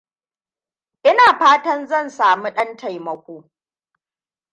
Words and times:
Ina 1.09 1.27
fatan 1.39 1.87
zan 1.87 2.09
sami 2.11 2.51
dan 2.53 2.77
taimako. 2.77 3.51